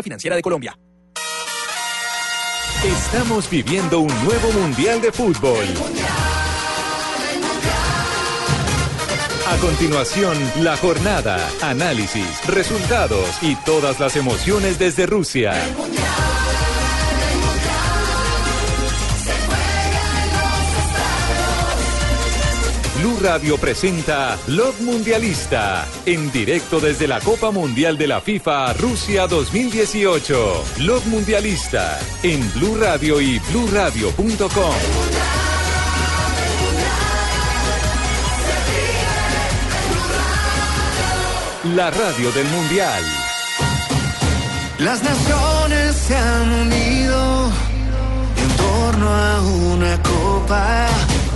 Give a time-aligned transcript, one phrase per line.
[0.00, 0.78] Financiera de Colombia.
[2.84, 5.64] Estamos viviendo un nuevo Mundial de Fútbol.
[9.46, 15.52] A continuación, la jornada, análisis, resultados y todas las emociones desde Rusia.
[23.02, 29.26] Blue Radio presenta Log Mundialista, en directo desde la Copa Mundial de la FIFA Rusia
[29.26, 30.64] 2018.
[30.82, 34.74] Log Mundialista, en Blue Radio y BlueRadio.com.
[41.74, 43.02] La radio del Mundial.
[44.78, 47.50] Las naciones se han unido
[48.36, 50.86] en torno a una copa.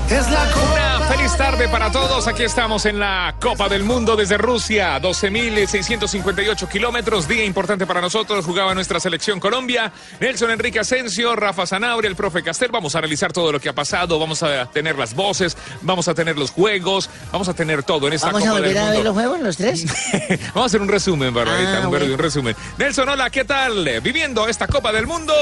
[0.09, 0.96] Es la copa.
[1.09, 2.27] Feliz tarde para todos.
[2.27, 5.01] Aquí estamos en la Copa del Mundo desde Rusia.
[5.01, 7.29] 12.658 kilómetros.
[7.29, 8.45] Día importante para nosotros.
[8.45, 9.93] Jugaba nuestra selección Colombia.
[10.21, 12.71] Nelson Enrique Asensio, Rafa Zanabria, el profe Castel.
[12.73, 14.19] Vamos a analizar todo lo que ha pasado.
[14.19, 15.57] Vamos a tener las voces.
[15.83, 17.09] Vamos a tener los juegos.
[17.31, 19.57] Vamos a tener todo en esta ¿Vamos a Copa volver a ver los juegos los
[19.57, 19.85] tres?
[20.55, 22.07] Vamos a hacer un resumen, Barbarita, Ah, un, bueno.
[22.07, 22.57] un resumen.
[22.79, 24.01] Nelson, hola, ¿qué tal?
[24.03, 25.33] Viviendo esta Copa del Mundo,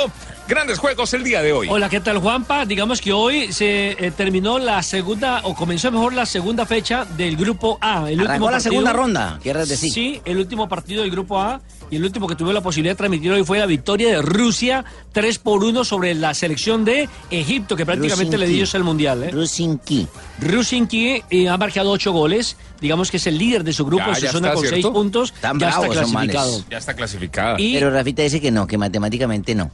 [0.48, 1.68] grandes juegos el día de hoy.
[1.70, 2.66] Hola, ¿qué tal Juanpa?
[2.66, 7.36] Digamos que hoy se eh, terminó la segunda, o comenzó mejor la segunda fecha del
[7.36, 8.10] Grupo A.
[8.10, 9.92] El Arrancó la partido- segunda ronda, quieres decir.
[9.92, 12.98] Sí, el último partido del Grupo A y el último que tuve la posibilidad de
[12.98, 17.76] transmitir hoy fue la victoria de Rusia 3 por 1 sobre la selección de Egipto,
[17.76, 19.22] que prácticamente le dio ellos el Mundial.
[19.24, 19.30] ¿eh?
[19.30, 20.06] Rusinki.
[20.40, 24.14] Rusinki eh, ha marcado 8 goles, digamos que es el líder de su grupo, Ya,
[24.14, 24.92] se ya zona está, con 6 ¿cierto?
[24.92, 26.64] puntos, Tan ya está clasificado.
[26.70, 27.60] Ya está clasificada.
[27.60, 29.70] Y- Pero Rafita dice que no, que matemáticamente no.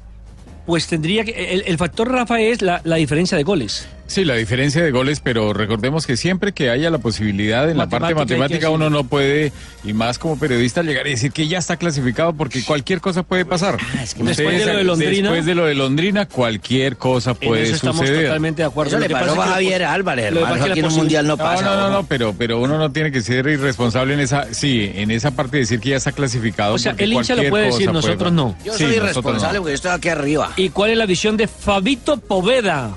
[0.71, 1.33] Pues tendría que.
[1.53, 3.89] El, el factor Rafa es la, la diferencia de goles.
[4.11, 7.89] Sí, la diferencia de goles, pero recordemos que siempre que haya la posibilidad en la
[7.89, 9.53] parte Matemática uno no puede,
[9.85, 13.45] y más como periodista, llegar y decir que ya está clasificado porque cualquier cosa puede
[13.45, 13.77] pasar.
[13.97, 17.31] Ah, es que Después de lo de Londrina- Después de lo de Londrina, cualquier cosa
[17.41, 18.25] En puede eso estamos suceder.
[18.25, 18.89] totalmente de acuerdo.
[18.89, 20.65] Eso Lo le que pasó a Javier Álvarez, lo que pasa hermano.
[20.65, 21.63] que Aquí en la un mundial no No, pasa.
[21.63, 21.91] no, no, ojo.
[21.93, 25.59] no, pero, pero uno no tiene que ser irresponsable en esa, sí, en esa parte
[25.59, 26.75] de decir que ya está clasificado.
[26.75, 28.57] O sea, el hincha lo puede decir, puede nosotros no.
[28.65, 29.63] Yo Sí, soy nosotros irresponsable no.
[29.63, 30.51] porque yo estoy aquí arriba.
[30.57, 32.91] ¿Y cuál es la visión de Fabito Poveda?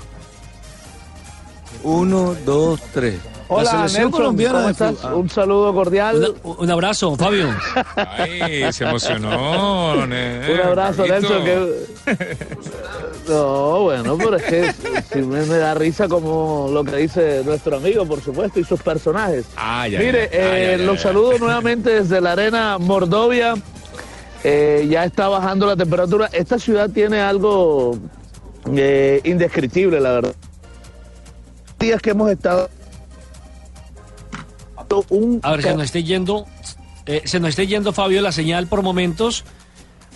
[1.84, 3.14] Uno, dos, tres.
[3.24, 5.04] la Hola, selección Nelson, colombiana ¿cómo de estás?
[5.12, 6.34] Un saludo cordial.
[6.42, 7.48] Una- un abrazo, Fabio.
[7.94, 10.06] Ay, se emocionó.
[10.06, 11.38] ne- Un abrazo, Pablito.
[11.40, 11.44] Nelson.
[11.44, 12.36] Que...
[13.28, 18.04] No, bueno, pero es que me, me da risa como lo que dice nuestro amigo,
[18.06, 19.46] por supuesto, y sus personajes.
[19.56, 23.54] Ay, ay, Mire, ay, eh, los saludo nuevamente desde la arena Mordovia.
[24.42, 26.28] Eh, ya está bajando la temperatura.
[26.32, 27.96] Esta ciudad tiene algo
[28.74, 30.34] eh, indescriptible, la verdad.
[31.84, 32.70] Días que hemos estado
[35.10, 36.46] un A ver, se nos esté yendo,
[37.04, 39.44] eh, se nos esté yendo, Fabio, la señal por momentos,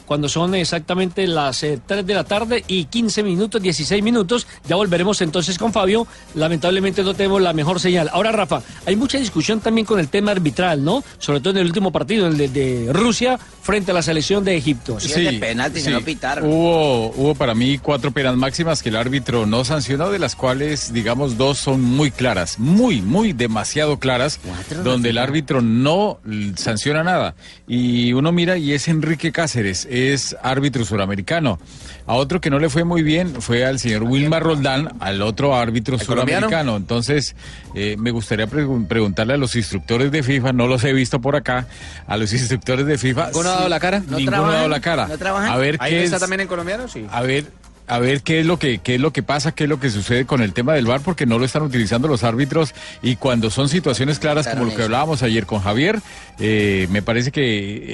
[0.08, 4.46] cuando son exactamente las eh, 3 de la tarde y 15 minutos, 16 minutos.
[4.66, 6.06] Ya volveremos entonces con Fabio.
[6.34, 8.08] Lamentablemente no tenemos la mejor señal.
[8.10, 11.04] Ahora, Rafa, hay mucha discusión también con el tema arbitral, ¿no?
[11.18, 14.56] Sobre todo en el último partido, el de, de Rusia frente a la selección de
[14.56, 14.98] Egipto.
[14.98, 16.50] Sí, de penalti, que no pitaron.
[16.50, 20.91] Hubo, hubo para mí cuatro penas máximas que el árbitro no sancionó, de las cuales,
[20.94, 26.18] digamos, dos son muy claras, muy, muy demasiado claras, Cuatro, donde el árbitro no
[26.56, 27.34] sanciona nada.
[27.66, 31.59] Y uno mira y es Enrique Cáceres, es árbitro suramericano.
[32.06, 35.54] A otro que no le fue muy bien fue al señor Wilmar Roldán, al otro
[35.54, 36.76] árbitro suramericano.
[36.76, 37.36] Entonces,
[37.75, 41.36] eh, me gustaría pregun- preguntarle a los instructores de FIFA, no los he visto por
[41.36, 41.66] acá,
[42.06, 43.26] a los instructores de FIFA.
[43.26, 44.03] ¿Ninguno ha dado la cara?
[44.09, 45.06] ¿No Ninguno ha dado la cara.
[45.09, 45.50] ¿No trabajan?
[45.50, 46.89] A ver ¿Ahí qué está es- también en colombiano?
[46.89, 47.06] Sí.
[47.10, 47.45] a ver,
[47.88, 49.90] a ver qué es lo que qué es lo que pasa, qué es lo que
[49.90, 53.50] sucede con el tema del VAR, porque no lo están utilizando los árbitros y cuando
[53.50, 56.00] son situaciones claras como lo que hablábamos ayer con Javier,
[56.38, 57.42] eh, me parece que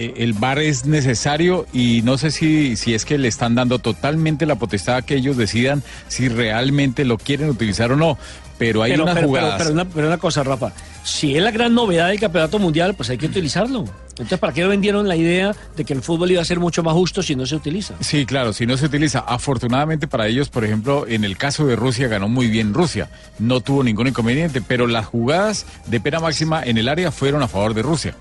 [0.06, 3.78] eh, el VAR es necesario y no sé si si es que le están dando
[3.78, 8.18] totalmente la potestad a que ellos decidan si realmente lo quieren utilizar o no.
[8.56, 9.58] Pero hay pero, unas pero- pero- jugadas.
[9.62, 10.72] pero una, pero una cosa, Rafa.
[11.02, 13.84] Si es la gran novedad del campeonato mundial, pues hay que utilizarlo.
[14.14, 16.94] Entonces, ¿para qué vendieron la idea de que el fútbol iba a ser mucho más
[16.94, 17.94] justo si no se utiliza?
[18.00, 19.18] Sí, claro, si no se utiliza.
[19.20, 23.08] Afortunadamente para ellos, por ejemplo, en el caso de Rusia ganó muy bien Rusia.
[23.38, 27.48] No tuvo ningún inconveniente, pero las jugadas de pena máxima en el área fueron a
[27.48, 28.14] favor de Rusia.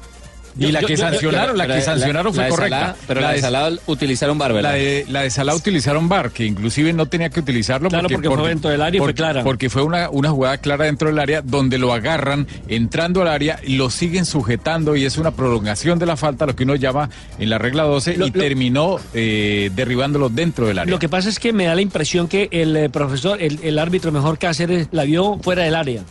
[0.57, 2.95] Y la que sancionaron, la que sancionaron fue correcta.
[3.07, 4.71] Pero la de Salah utilizaron bar, ¿verdad?
[4.71, 7.89] La de, la de Salah utilizaron VAR, que inclusive no tenía que utilizarlo.
[7.89, 9.43] Claro, porque fue dentro del área y fue porque- clara.
[9.43, 13.59] Porque fue una, una jugada clara dentro del área donde lo agarran entrando al área,
[13.67, 17.09] lo siguen sujetando y es una prolongación de la falta, lo que uno llama
[17.39, 20.91] en la regla 12, Lo- y lo- terminó eh, derribándolo dentro del área.
[20.91, 23.79] Lo que pasa es que me da la impresión que el eh, profesor, el, el
[23.79, 26.01] árbitro mejor Cáceres, la vio fuera del área.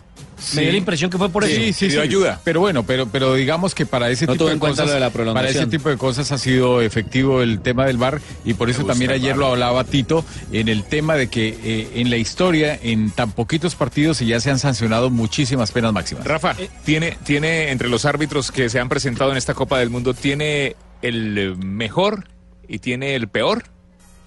[0.54, 1.54] Me dio la impresión que fue por eso.
[1.54, 1.98] Sí, sí, sí.
[2.44, 5.06] Pero bueno, pero, pero digamos que para ese No tipo de cosas, lo de la
[5.06, 5.64] para prolongación.
[5.64, 9.10] ese tipo de cosas ha sido efectivo el tema del VAR y por eso también
[9.10, 13.32] ayer lo hablaba Tito en el tema de que eh, en la historia, en tan
[13.32, 16.24] poquitos partidos, y ya se han sancionado muchísimas penas máximas.
[16.24, 20.14] Rafa, tiene, tiene entre los árbitros que se han presentado en esta Copa del Mundo,
[20.14, 22.28] ¿tiene el eh, mejor
[22.68, 23.64] y tiene el peor?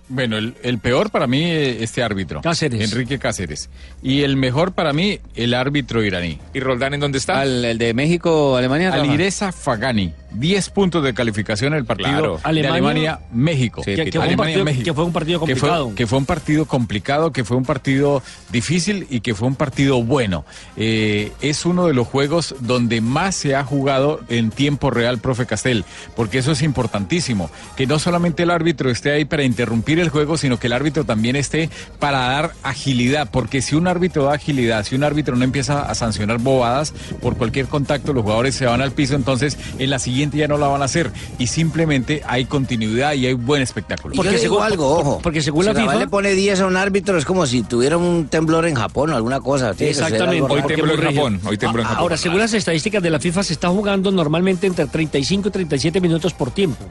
[0.07, 2.41] Bueno, el, el peor para mí, eh, este árbitro.
[2.41, 2.91] Cáceres.
[2.91, 3.69] Enrique Cáceres.
[4.03, 6.39] Y el mejor para mí, el árbitro iraní.
[6.53, 7.41] ¿Y Roldán en dónde está?
[7.41, 8.93] Al- el de México, Alemania.
[8.93, 10.13] Alireza Fagani.
[10.31, 12.35] 10 puntos de calificación en el partido Claro.
[12.35, 12.75] de Alemania-
[13.21, 13.81] Alemania-México.
[13.85, 14.83] Sí, Que- que fue un Alemania, partido- México.
[14.83, 15.95] que fue un partido Que fue- complicado.
[15.95, 18.21] Que fue, un partido complicado, que fue un partido
[18.51, 20.43] difícil y que fue un partido bueno.
[20.77, 25.45] Eh, es uno de los juegos donde más se ha jugado en tiempo real, profe
[25.45, 25.85] Castel,
[26.17, 27.49] porque eso es importantísimo.
[27.77, 31.03] Que no solamente el árbitro esté ahí para interrumpir el juego, sino que el árbitro
[31.03, 31.69] también esté
[31.99, 35.95] para dar agilidad, porque si un árbitro da agilidad, si un árbitro no empieza a
[35.95, 40.37] sancionar bobadas por cualquier contacto, los jugadores se van al piso, entonces en la siguiente
[40.37, 44.13] ya no la van a hacer y simplemente hay continuidad y hay buen espectáculo.
[44.13, 45.19] Y yo le digo según- algo, ojo.
[45.21, 47.97] porque según la si FIFA- le pone 10 a un árbitro, es como si tuviera
[47.97, 49.71] un temblor en Japón o alguna cosa.
[49.77, 50.41] Exactamente.
[50.53, 52.01] Hoy tembló en Porque Japón, hoy tembló en Ah, Japón.
[52.03, 55.99] Ahora, según las estadísticas de la FIFA, se está jugando normalmente entre 35 y 37
[56.01, 56.85] minutos por tiempo.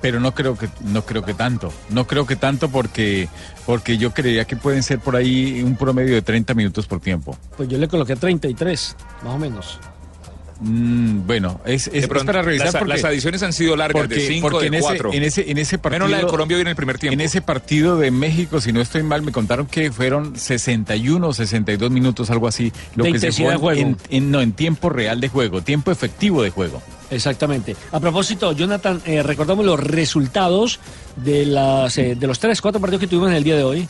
[0.00, 3.28] Pero no creo que no creo que tanto no creo que tanto porque
[3.66, 7.36] porque yo creería que pueden ser por ahí un promedio de 30 minutos por tiempo
[7.56, 9.78] Pues yo le coloqué 33, más o menos.
[10.62, 14.26] Mm, bueno es, es- para revisar las, porque, las adiciones han sido largas, de porque,
[14.28, 15.12] 5, porque de en, ese, 4.
[15.14, 17.14] en ese en ese partido Menos la de Colombia en el primer tiempo.
[17.14, 21.32] en ese partido de México si no estoy mal me contaron que fueron 61 o
[21.32, 23.96] 62 minutos algo así lo De que se jugó de en, juego.
[24.10, 26.82] en- no en tiempo real de juego tiempo efectivo de juego
[27.12, 27.74] Exactamente.
[27.90, 30.78] A propósito, Jonathan, eh, recordamos los resultados
[31.16, 33.88] de, las, eh, de los 3, 4 partidos que tuvimos en el día de hoy.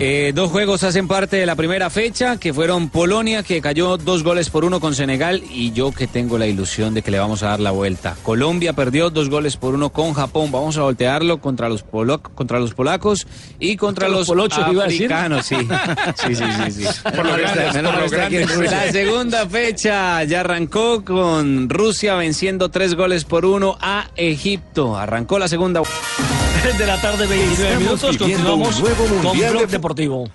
[0.00, 4.22] Eh, dos juegos hacen parte de la primera fecha, que fueron Polonia, que cayó dos
[4.22, 7.42] goles por uno con Senegal, y yo que tengo la ilusión de que le vamos
[7.42, 8.16] a dar la vuelta.
[8.22, 12.58] Colombia perdió dos goles por uno con Japón, vamos a voltearlo contra los, polo- contra
[12.60, 13.26] los polacos
[13.58, 15.56] y contra, Contra los los, polochos, africanos, sí.
[16.26, 16.88] Sí, sí, sí, sí.
[17.04, 18.64] Por lo por.
[18.70, 24.96] La segunda fecha ya arrancó con Rusia venciendo tres goles por uno a Egipto.
[24.96, 25.82] Arrancó la segunda.
[26.62, 28.16] De la tarde, 29 Estamos minutos.
[28.18, 30.30] Continuamos nuevo con Blog de- Deportivo.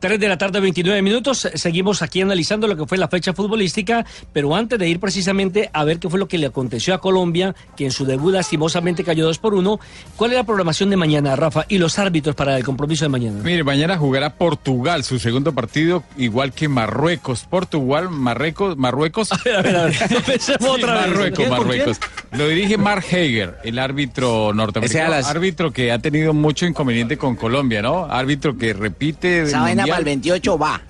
[0.00, 1.48] 3 de la tarde, 29 minutos.
[1.54, 5.84] Seguimos aquí analizando lo que fue la fecha futbolística, pero antes de ir precisamente a
[5.84, 9.24] ver qué fue lo que le aconteció a Colombia, que en su debut lastimosamente cayó
[9.26, 9.78] 2 por 1,
[10.16, 11.66] ¿cuál es la programación de mañana, Rafa?
[11.68, 13.40] Y los árbitros para el compromiso de mañana.
[13.44, 17.44] Mire, mañana jugará Portugal su segundo partido, igual que Marruecos.
[17.48, 19.30] Portugal, Marruecos, Marruecos.
[19.30, 19.96] A ver, a ver, a ver.
[20.10, 21.06] Empecemos otra vez.
[21.10, 22.00] Marruecos, ¿Quién, por Marruecos.
[22.32, 25.10] Lo dirige Mark Hager, el árbitro norteamericano.
[25.10, 28.04] las- Árbitro que ha tenido mucho inconveniente con Colombia, ¿no?
[28.06, 29.42] Árbitro que repite.
[29.42, 30.80] Esa vaina para el 28 va.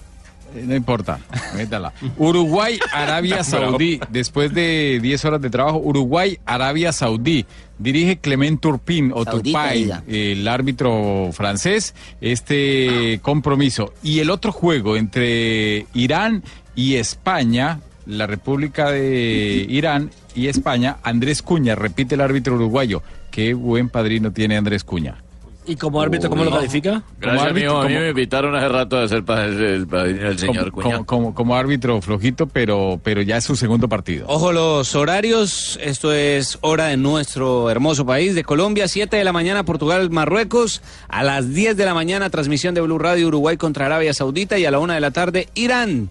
[0.54, 1.18] Eh, No importa,
[1.56, 1.92] métala.
[2.18, 3.98] Uruguay, Arabia Saudí.
[4.10, 7.44] Después de 10 horas de trabajo, Uruguay, Arabia Saudí.
[7.78, 13.92] Dirige Clement Turpin o Turpay, el árbitro francés, este compromiso.
[14.04, 16.44] Y el otro juego entre Irán
[16.76, 23.02] y España, la República de Irán y España, Andrés Cuña, repite el árbitro uruguayo.
[23.30, 25.16] Qué buen padrino tiene Andrés Cuña.
[25.64, 27.04] ¿Y como árbitro cómo lo califica?
[27.22, 31.54] Como árbitro, como- invitaron hace rato a ser el padrino del como, como- como- como
[31.56, 34.26] árbitro flojito, pero, pero ya es su segundo partido.
[34.28, 39.32] Ojo los horarios, esto es hora de nuestro hermoso país de Colombia, 7 de la
[39.32, 43.86] mañana Portugal, Marruecos, a las 10 de la mañana transmisión de Blue Radio Uruguay contra
[43.86, 46.10] Arabia Saudita y a la 1 de la tarde Irán,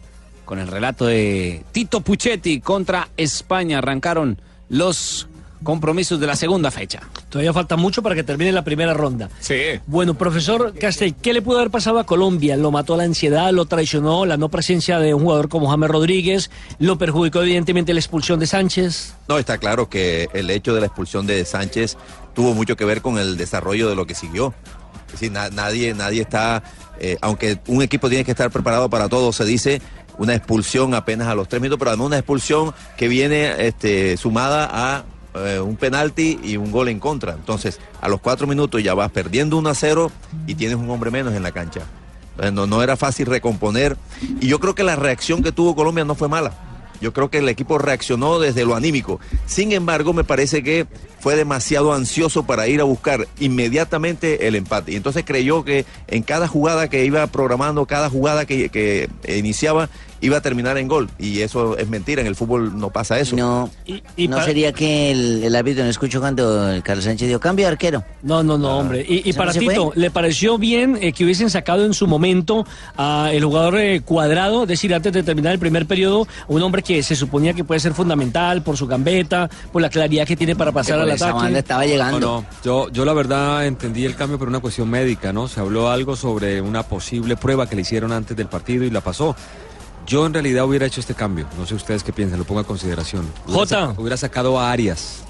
[0.52, 3.78] con el relato de Tito Puchetti contra España.
[3.78, 5.30] Arrancaron los
[5.64, 7.00] compromisos de la segunda fecha.
[7.30, 9.30] Todavía falta mucho para que termine la primera ronda.
[9.40, 9.56] Sí.
[9.88, 12.58] Bueno, profesor Castel, ¿qué le pudo haber pasado a Colombia?
[12.58, 13.54] ¿Lo mató la ansiedad?
[13.54, 16.52] ¿Lo traicionó la no presencia de un jugador como James Rodríguez?
[16.80, 19.14] ¿Lo perjudicó evidentemente la expulsión de Sánchez?
[19.30, 21.96] No, está claro que el hecho de la expulsión de Sánchez
[22.36, 24.54] tuvo mucho que ver con el desarrollo de lo que siguió.
[25.06, 26.64] Es decir, na- nadie, nadie está,
[26.98, 29.82] eh, aunque un equipo tiene que estar preparado para todo, se dice
[30.22, 34.70] una expulsión apenas a los tres minutos, pero además una expulsión que viene este, sumada
[34.72, 37.34] a eh, un penalti y un gol en contra.
[37.34, 40.12] Entonces, a los cuatro minutos ya vas perdiendo 1 a 0
[40.46, 41.82] y tienes un hombre menos en la cancha.
[42.54, 43.98] No, no era fácil recomponer.
[44.40, 46.54] Y yo creo que la reacción que tuvo Colombia no fue mala.
[47.02, 49.20] Yo creo que el equipo reaccionó desde lo anímico.
[49.48, 50.86] Sin embargo, me parece que
[51.20, 54.92] fue demasiado ansioso para ir a buscar inmediatamente el empate.
[54.92, 59.90] Y entonces creyó que en cada jugada que iba programando, cada jugada que iniciaba,
[60.22, 61.10] iba a terminar en gol.
[61.20, 63.36] Y eso es mentira, en el fútbol no pasa eso.
[63.36, 63.70] No,
[64.18, 67.72] ¿no sería que el, el árbitro no escuchó cuando el Carlos Sánchez dio cambio de
[67.72, 68.04] arquero?
[68.22, 69.06] No, no, no, hombre.
[69.08, 70.02] Y, y ¿Ese no para Tito, fue?
[70.02, 74.64] ¿le pareció bien eh, que hubiesen sacado en su momento a el jugador eh, cuadrado?
[74.64, 77.80] Es decir, antes de terminar el primer periodo, un hombre que se suponía que puede
[77.80, 81.34] ser fundamental por su gambeta, por la claridad que tiene para pasar al ataque.
[81.34, 82.20] banda estaba llegando.
[82.20, 85.48] No, no, yo, yo la verdad entendí el cambio por una cuestión médica, ¿no?
[85.48, 89.02] Se habló algo sobre una posible prueba que le hicieron antes del partido y la
[89.02, 89.36] pasó.
[90.12, 92.66] Yo en realidad hubiera hecho este cambio, no sé ustedes qué piensan, lo pongo a
[92.66, 93.26] consideración.
[93.48, 93.94] Jota.
[93.98, 95.24] Hubiera sacado a Arias.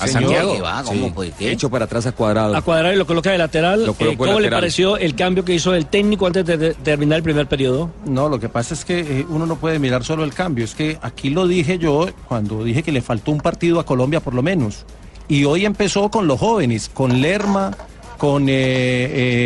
[0.00, 0.54] ¿A Santiago?
[0.56, 0.82] ¿Qué va?
[0.82, 1.14] ¿Cómo?
[1.14, 1.52] ¿Por qué?
[1.52, 2.56] Hecho para atrás a cuadrado.
[2.56, 3.86] A cuadrado y lo coloca de lateral.
[3.86, 7.18] Lo Eh, ¿Cómo le pareció el cambio que hizo el técnico antes de, de terminar
[7.18, 7.92] el primer periodo?
[8.06, 10.64] No, lo que pasa es que eh, uno no puede mirar solo el cambio.
[10.64, 14.18] Es que aquí lo dije yo cuando dije que le faltó un partido a Colombia
[14.18, 14.84] por lo menos.
[15.28, 17.70] Y hoy empezó con los jóvenes, con Lerma,
[18.18, 18.52] con eh,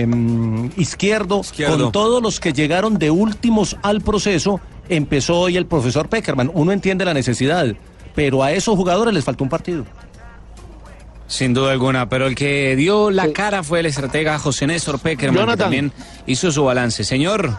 [0.03, 1.79] eh, mm, izquierdo, Izquierdo.
[1.79, 4.61] con todos los que llegaron de últimos al proceso.
[4.89, 6.51] Empezó hoy el profesor Peckerman.
[6.55, 7.67] Uno entiende la necesidad,
[8.15, 9.85] pero a esos jugadores les faltó un partido.
[11.27, 15.47] Sin duda alguna, pero el que dio la cara fue el estratega José Néstor Peckerman,
[15.47, 15.93] que también
[16.27, 17.05] hizo su balance.
[17.05, 17.51] Señor,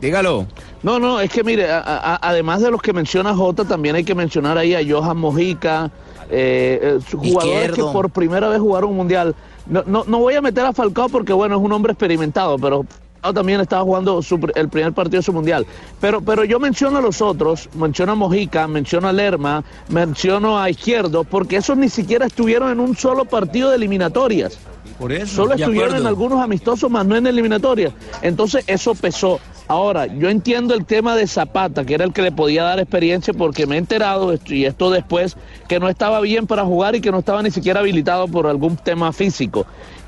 [0.00, 0.46] dígalo.
[0.82, 4.04] No, no, es que mire, a- a- además de los que menciona Jota, también hay
[4.04, 5.90] que mencionar ahí a Johan Mojica,
[6.30, 7.86] eh, eh, jugadores Izquierdo.
[7.88, 9.34] que por primera vez jugaron un mundial.
[9.66, 12.86] No, no, no voy a meter a Falcao porque, bueno, es un hombre experimentado, pero
[13.22, 15.64] también estaba jugando su el primer partido de su mundial.
[16.00, 20.68] Pero, pero yo menciono a los otros, menciono a Mojica, menciono a Lerma, menciono a
[20.68, 24.58] Izquierdo, porque esos ni siquiera estuvieron en un solo partido de eliminatorias.
[24.98, 25.36] Por eso.
[25.36, 26.02] Solo estuvieron acuerdo.
[26.02, 27.92] en algunos amistosos, más no en eliminatorias.
[28.22, 29.38] Entonces eso pesó.
[29.68, 33.32] Ahora, yo entiendo el tema de Zapata, que era el que le podía dar experiencia,
[33.32, 35.36] porque me he enterado, y esto después,
[35.68, 38.76] que no estaba bien para jugar y que no estaba ni siquiera habilitado por algún
[38.76, 39.64] tema físico.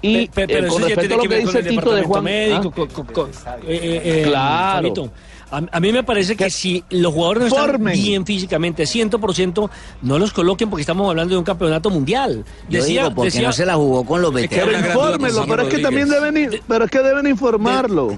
[0.07, 1.45] Y Pe- pe- pero eh, con eso ya respecto tiene a lo que que ver
[1.45, 2.25] con dice el Tito de departamento Juan...
[2.25, 2.75] médico, ¿ah?
[2.75, 4.77] con- con- con- eh, eh, eh, Claro.
[4.83, 5.13] Fabito,
[5.51, 7.93] A, a mí me parece que si los jugadores no están Formen.
[7.95, 9.71] bien físicamente, 100%,
[10.03, 12.45] no los coloquen porque estamos hablando de un campeonato mundial.
[12.69, 14.89] Yo Decía, digo, porque decía- no se la jugó con los Pero veteranos.
[14.89, 18.17] infórmenlo, James pero es que también deben, pero es que deben informarlo.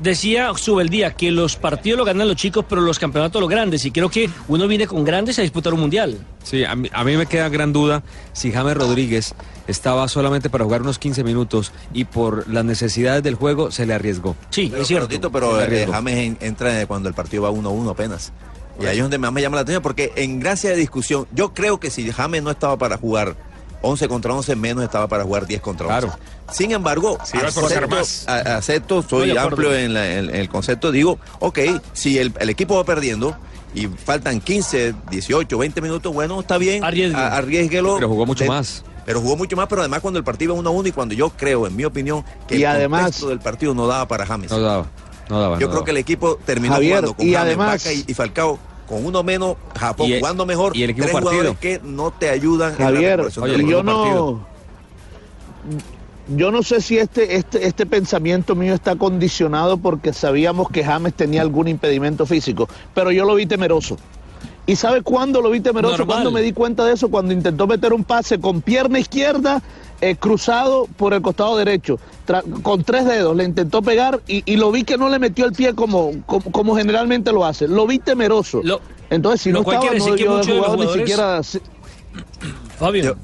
[0.00, 3.84] Decía Subeldía que los partidos los ganan los chicos, pero los campeonatos los grandes.
[3.84, 6.18] Y creo que uno viene con grandes a disputar un mundial.
[6.44, 8.02] Sí, a mí, a mí me queda gran duda
[8.32, 9.34] si James Rodríguez
[9.66, 13.94] estaba solamente para jugar unos 15 minutos y por las necesidades del juego se le
[13.94, 14.36] arriesgó.
[14.50, 15.08] Sí, Pero, es cierto.
[15.08, 15.86] pero, Tito, pero Se eh.
[15.90, 18.32] James en- entra cuando el partido va 1-1 apenas.
[18.80, 21.52] Y ahí es donde más me llama la atención, porque en gracia de discusión, yo
[21.52, 23.34] creo que si James no estaba para jugar
[23.82, 25.98] 11 contra 11, menos estaba para jugar 10 contra 11.
[26.08, 26.18] Claro.
[26.52, 28.26] Sin embargo, Sí, acepto, más.
[28.28, 31.58] a- acepto, Estoy soy amplio en, la- en- en el concepto, digo, ok,
[31.92, 33.36] si el, el equipo va perdiendo
[33.74, 37.16] y faltan 15, 18, 20 minutos, bueno, está bien, Arriesgue.
[37.20, 37.96] a- arriésguelo.
[37.96, 38.82] Pero jugó mucho De- más.
[39.04, 41.66] Pero jugó mucho más, pero además cuando el partido iba 1-1 y cuando yo creo,
[41.66, 44.50] en mi opinión, que Y el además- contexto del partido no daba para James.
[44.50, 44.86] No daba,
[45.30, 45.54] no daba.
[45.58, 45.84] Yo no creo daba.
[45.84, 48.58] que el equipo terminó Javier, jugando con y James, además- Vaca y, y Falcao
[48.88, 51.30] con uno menos, Japón Y el- jugando mejor, y el equipo tres partido.
[51.32, 54.46] jugadores que no te ayudan en la Javier, Oye, del yo no...
[56.36, 61.14] Yo no sé si este, este, este pensamiento mío está condicionado porque sabíamos que James
[61.14, 63.96] tenía algún impedimento físico, pero yo lo vi temeroso.
[64.66, 65.96] ¿Y sabe cuándo lo vi temeroso?
[65.96, 66.16] Normal.
[66.16, 69.62] Cuando me di cuenta de eso, cuando intentó meter un pase con pierna izquierda
[70.00, 74.56] eh, cruzado por el costado derecho, tra- con tres dedos, le intentó pegar y, y
[74.56, 77.66] lo vi que no le metió el pie como, como, como generalmente lo hace.
[77.68, 78.60] Lo vi temeroso.
[78.62, 80.76] Lo- Entonces, si lo no cual estaba, no decir que haber muchos de los jugado
[80.76, 81.42] ni jugadores- siquiera...
[82.78, 83.16] Fabio,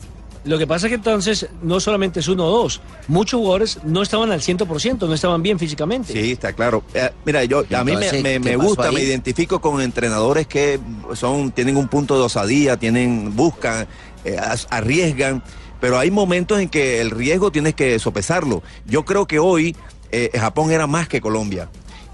[0.45, 4.03] lo que pasa es que entonces no solamente es uno o dos, muchos jugadores no
[4.03, 6.13] estaban al 100%, no estaban bien físicamente.
[6.13, 6.83] Sí, está claro.
[6.93, 8.95] Eh, mira, yo a mí me, me- ¿qué me pasó gusta, ahí?
[8.95, 10.79] me identifico con entrenadores que
[11.15, 13.87] son tienen un punto de osadía, tienen buscan,
[14.25, 14.37] eh,
[14.71, 15.43] arriesgan,
[15.85, 18.63] pero hay momentos en que el riesgo tienes que sopesarlo.
[18.87, 19.77] Yo creo que hoy
[20.13, 21.69] eh, Japón era más que Colombia.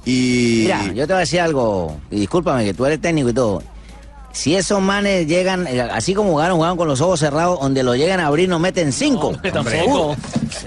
[0.04, 3.32] Y Mira, yo te voy a decir algo, y discúlpame que tú eres técnico y
[3.32, 3.62] todo.
[4.32, 7.94] Si esos manes llegan, eh, así como jugaron, jugaron con los ojos cerrados, donde lo
[7.94, 9.38] llegan a abrir nos meten cinco.
[9.52, 10.16] tampoco.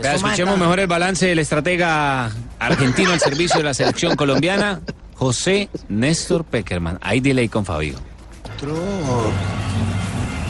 [0.01, 4.79] Vea, escuchemos mejor el balance del estratega argentino al servicio de la selección colombiana,
[5.15, 6.99] José Néstor Peckerman.
[7.01, 7.95] Hay delay con Fabio.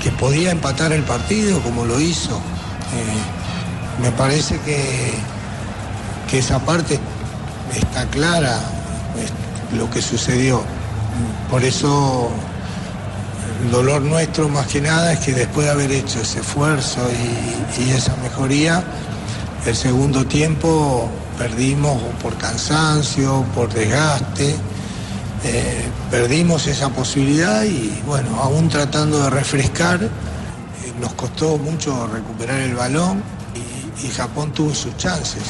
[0.04, 2.36] Que podía empatar el partido como lo hizo.
[2.36, 5.14] Eh, me parece que,
[6.30, 7.00] que esa parte
[7.74, 8.60] está clara,
[9.18, 10.62] es lo que sucedió.
[11.50, 12.30] Por eso
[13.64, 17.00] el dolor nuestro más que nada es que después de haber hecho ese esfuerzo
[17.78, 18.84] y, y esa mejoría,
[19.66, 24.56] el segundo tiempo perdimos por cansancio, por desgaste
[25.46, 30.10] eh, perdimos esa posibilidad y bueno, aún tratando de refrescar, eh,
[31.00, 33.24] nos costó mucho recuperar el balón
[33.56, 35.44] y, y Japón tuvo sus chances.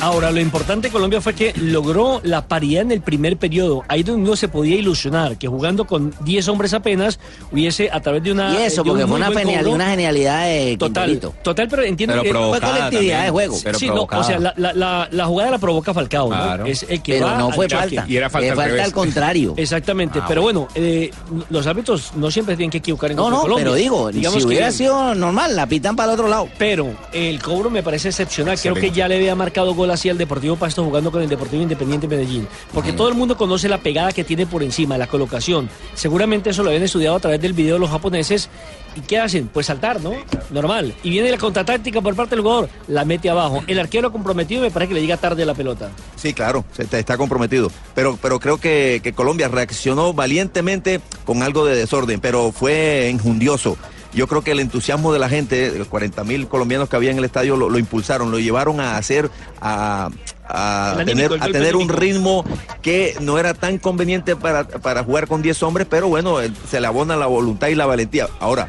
[0.00, 3.84] Ahora, lo importante de Colombia fue que logró la paridad en el primer periodo.
[3.88, 7.18] Ahí donde uno se podía ilusionar, que jugando con 10 hombres apenas,
[7.50, 8.52] hubiese a través de una.
[8.52, 11.34] Y eso, un porque fue una, genial- genialidad de Total, Quinterito.
[11.42, 13.22] total, pero entiendo Pero que Fue colectividad también.
[13.24, 13.54] de juego.
[13.54, 16.36] Sí, Pero sí, no, o sea, la, la- la- la jugada la provoca Falcao, ¿no?
[16.36, 16.66] Claro.
[16.66, 18.04] Es el que Pero va no fue falta.
[18.06, 19.54] Y era falta Fue al falta al contrario.
[19.56, 21.10] Exactamente, Ah, pero bueno, eh,
[21.50, 23.64] los árbitros no siempre tienen que equivocar en No, no, Colombia.
[23.64, 26.48] pero digo, Digamos si que- hubiera sido normal, la pitan para el otro lado.
[26.58, 28.58] Pero el cobro me parece excepcional.
[28.60, 31.62] Creo que ya le había marcado gol así al Deportivo Pasto jugando con el Deportivo
[31.62, 32.48] Independiente Medellín.
[32.72, 35.68] Porque todo el mundo conoce la pegada que tiene por encima, la colocación.
[35.94, 38.48] Seguramente eso lo habían estudiado a través del video los japoneses.
[38.96, 39.48] ¿Y qué hacen?
[39.48, 40.12] Pues saltar, ¿no?
[40.50, 40.94] Normal.
[41.02, 43.64] Y viene la contratáctica por parte del jugador, la mete abajo.
[43.66, 45.90] El arquero comprometido me parece que le llega tarde la pelota.
[46.16, 47.70] Sí, claro, está comprometido.
[47.94, 53.76] Pero, pero creo que, que Colombia reaccionó valientemente con algo de desorden, pero fue enjundioso.
[54.14, 57.10] Yo creo que el entusiasmo de la gente, de los 40 mil colombianos que había
[57.10, 59.30] en el estadio, lo, lo impulsaron, lo llevaron a hacer,
[59.60, 60.10] a,
[60.48, 62.44] a El anímico, tener, a un ritmo
[62.82, 66.36] que no era tan conveniente para, para jugar con 10 hombres, pero bueno,
[66.70, 68.28] se le abona la voluntad y la valentía.
[68.38, 68.68] Ahora,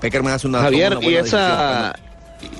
[0.00, 1.94] Peckerman hace una, Javier, una y esa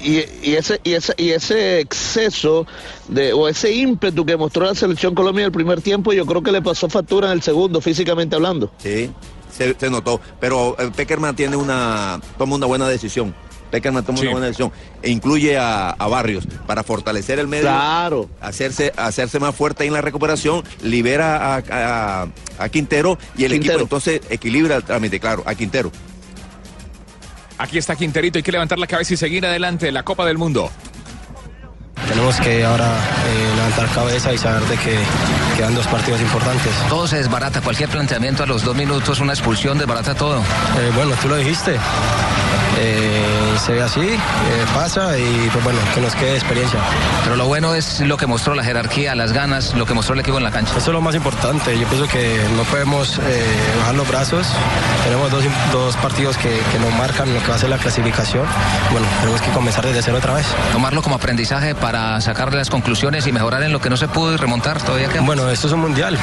[0.02, 2.66] y, y ese y ese y ese exceso
[3.08, 6.42] de o ese ímpetu que mostró la selección Colombia en el primer tiempo, yo creo
[6.42, 8.72] que le pasó factura en el segundo, físicamente hablando.
[8.78, 9.10] Sí,
[9.56, 10.20] se, se notó.
[10.40, 13.34] Pero eh, Peckerman tiene una, toma una buena decisión.
[13.70, 14.24] Peckerman toma Sí.
[14.24, 14.70] una buena decisión.
[15.02, 17.64] E incluye a, a Barrios para fortalecer el medio.
[17.64, 18.28] Claro.
[18.40, 20.62] Hacerse, hacerse más fuerte en la recuperación.
[20.82, 21.62] Libera a,
[22.22, 25.90] a- a Quintero y el equipo entonces equilibra el trámite, claro, a Quintero.
[27.58, 29.90] Aquí está Quinterito, hay que levantar la cabeza y seguir adelante.
[29.92, 30.70] La Copa del Mundo.
[32.08, 34.98] Tenemos que ahora eh, levantar cabeza y saber de que
[35.56, 36.72] quedan dos partidos importantes.
[36.88, 40.38] Todo se desbarata, cualquier planteamiento a los dos minutos, una expulsión, desbarata todo.
[40.38, 41.78] Eh, bueno, tú lo dijiste.
[42.78, 44.18] Eh, se ve así, eh,
[44.74, 46.78] pasa y pues bueno, que nos quede experiencia.
[47.22, 50.20] Pero lo bueno es lo que mostró la jerarquía, las ganas, lo que mostró el
[50.20, 50.72] equipo en la cancha.
[50.76, 51.78] Eso es lo más importante.
[51.78, 53.44] Yo pienso que no podemos eh,
[53.78, 54.46] bajar los brazos.
[55.04, 58.46] Tenemos dos, dos partidos que, que nos marcan lo que va a ser la clasificación.
[58.90, 60.46] Bueno, tenemos que comenzar desde cero otra vez.
[60.72, 64.34] Tomarlo como aprendizaje para sacarle las conclusiones y mejorar en lo que no se pudo
[64.34, 65.22] y remontar todavía queda.
[65.22, 66.18] Bueno, esto es un mundial.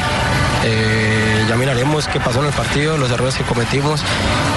[0.64, 4.02] Eh, ya miraremos qué pasó en el partido, los errores que cometimos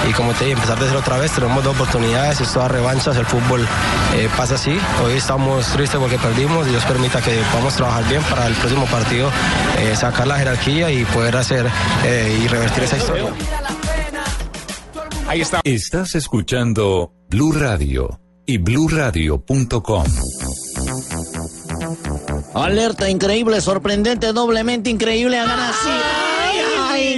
[0.07, 1.31] y como te dije, empezar de cero otra vez.
[1.31, 3.61] Tenemos dos oportunidades, esto da revanchas, el fútbol
[4.15, 4.77] eh, pasa así.
[5.03, 6.65] Hoy estamos tristes porque perdimos.
[6.67, 9.29] Dios permita que podamos trabajar bien para el próximo partido,
[9.79, 11.67] eh, sacar la jerarquía y poder hacer
[12.03, 13.33] eh, y revertir esa historia.
[15.27, 15.61] Ahí está.
[15.63, 20.05] Estás escuchando Blue Radio y bluradio.com.
[22.53, 25.39] Alerta increíble, sorprendente, doblemente increíble.
[25.39, 26.24] Hagan así.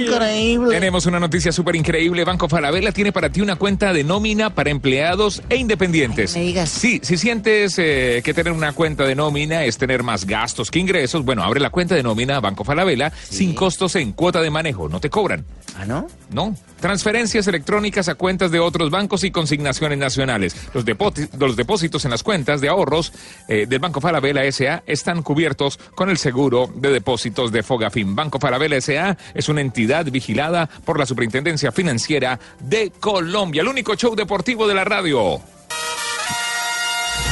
[0.08, 0.74] Increíble.
[0.74, 2.24] Tenemos una noticia súper increíble.
[2.24, 6.34] Banco Falabella tiene para ti una cuenta de nómina para empleados e independientes.
[6.70, 10.78] Sí, si sientes eh, que tener una cuenta de nómina es tener más gastos que
[10.78, 14.88] ingresos, bueno, abre la cuenta de nómina Banco Falabella sin costos en cuota de manejo.
[14.88, 15.44] No te cobran.
[15.76, 16.06] ¿Ah, no?
[16.30, 16.56] No.
[16.80, 20.54] Transferencias electrónicas a cuentas de otros bancos y consignaciones nacionales.
[20.74, 23.12] Los, depósitos en las cuentas de ahorros
[23.48, 24.82] eh, del Banco Falabella S.A.
[24.86, 28.14] están cubiertos con el seguro de depósitos de Fogafin.
[28.14, 29.16] Banco Falabella S.A.
[29.34, 33.62] es una entidad vigilada por la Superintendencia Financiera de Colombia.
[33.62, 35.40] El único show deportivo de la radio.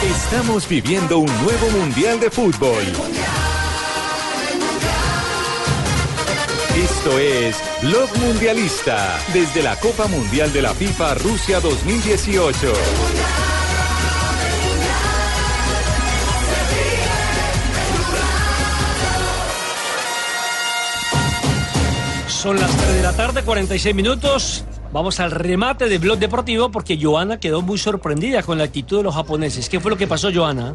[0.02, 2.84] Estamos viviendo un nuevo Mundial de Fútbol.
[6.76, 12.72] Esto es Blog Mundialista desde la Copa Mundial de la FIFA Rusia 2018.
[22.28, 24.64] Son las 3 de la tarde, 46 minutos.
[24.92, 29.04] Vamos al remate de Blog Deportivo porque Joana quedó muy sorprendida con la actitud de
[29.04, 29.70] los japoneses.
[29.70, 30.74] ¿Qué fue lo que pasó, Joana?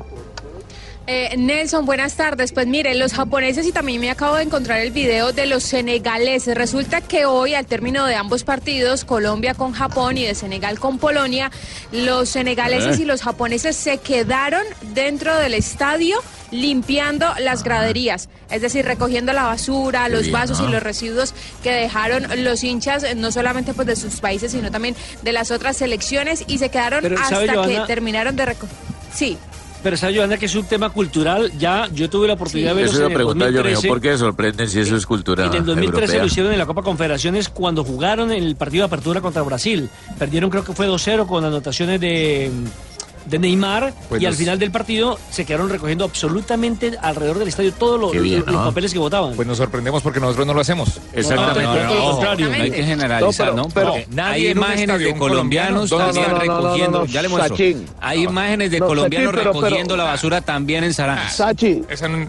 [1.13, 2.53] Eh, Nelson, buenas tardes.
[2.53, 6.55] Pues mire, los japoneses y también me acabo de encontrar el video de los senegaleses.
[6.55, 10.99] Resulta que hoy, al término de ambos partidos, Colombia con Japón y de Senegal con
[10.99, 11.51] Polonia,
[11.91, 13.01] los senegaleses Eh.
[13.01, 16.17] y los japoneses se quedaron dentro del estadio
[16.49, 20.69] limpiando las graderías, es decir, recogiendo la basura, los bien, vasos ¿no?
[20.69, 24.95] y los residuos que dejaron los hinchas, no solamente pues de sus países, sino también
[25.23, 28.75] de las otras selecciones y se quedaron Pero, ¿sabe, hasta que terminaron de recoger.
[29.13, 29.37] Sí.
[29.83, 31.51] Pero sabe, Joana, que es un tema cultural.
[31.57, 33.87] Ya yo tuve la oportunidad de verlos Eso iba en a preguntar yo, 2013.
[33.87, 36.21] ¿por qué sorprenden si eso es cultura En el 2013 europea?
[36.21, 39.89] lo hicieron en la Copa Confederaciones cuando jugaron en el partido de apertura contra Brasil.
[40.19, 42.51] Perdieron creo que fue 2-0 con anotaciones de
[43.25, 47.47] de Neymar Pues y al los- final del partido se quedaron recogiendo absolutamente alrededor del
[47.47, 48.65] estadio todos los, Qué bien, los- los ¿no?
[48.65, 49.33] papeles que votaban.
[49.35, 50.99] Pues nos sorprendemos porque nosotros no lo hacemos.
[51.13, 51.61] Exactamente.
[51.63, 52.47] No, no, todo lo ojo, contrario.
[52.47, 53.67] no hay que generalizar, ¿no?
[53.73, 57.55] pero- hay imágenes de colombianos colombiano, también recogiendo, ya le muestro.
[57.55, 57.85] Sachin.
[58.01, 61.35] Hay imágenes de No, colombianos Sachin, pero- pero- recogiendo la basura también en Saransk.
[61.35, 61.81] Sachi,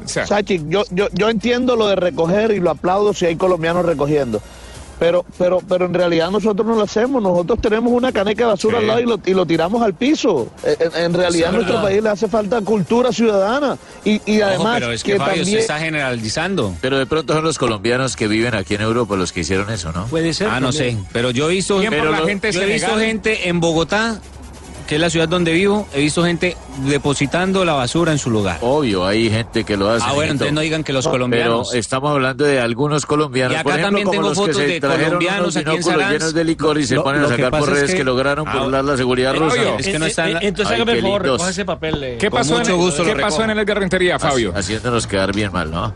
[0.06, 4.40] Sachi, yo, yo, yo entiendo lo de recoger y lo aplaudo si hay colombianos recogiendo.
[5.02, 7.20] Pero, pero, pero en realidad nosotros no lo hacemos.
[7.20, 8.82] Nosotros tenemos una caneca de basura Sí.
[8.82, 10.46] al lado y lo, y lo tiramos al piso.
[10.62, 13.76] Eh, En, en realidad a es nuestro país le hace falta cultura ciudadana.
[14.04, 15.48] Y, y Ojo, además pero es que, que Fabio, también...
[15.48, 16.72] usted está generalizando.
[16.80, 19.90] Pero de pronto son los colombianos que viven aquí en Europa los que hicieron eso,
[19.92, 20.06] ¿no?
[20.06, 20.46] Puede ser.
[20.48, 23.48] Ah, no sé, pero yo he visto, pero la lo- gente yo he visto gente
[23.48, 24.20] en Bogotá,
[24.92, 26.54] que es la ciudad donde vivo, he visto gente
[26.86, 28.58] depositando la basura en su lugar.
[28.60, 30.04] Obvio, hay gente que lo hace.
[30.06, 31.68] Ah, bueno, entonces no digan que los colombianos.
[31.70, 33.54] Pero estamos hablando de algunos colombianos.
[33.54, 36.12] Y acá por ejemplo, también tengo fotos de colombianos aquí en Saransk.
[36.12, 37.96] llenos de licor y se Lo- ponen a lo que sacar por es redes que,
[37.96, 39.56] que- lograron Ah, burlar la seguridad rusa.
[39.56, 42.04] Fabio, Es que no Eh, están- eh, Entonces hágame qué el favor, recoja ese papel.
[42.04, 42.16] eh.
[42.20, 44.52] ¿qué pasó, mucho en, gusto lo ¿qué pasó en el Edgar Rentería, Fabio?
[44.54, 45.94] Haciéndonos quedar bien mal, ¿no?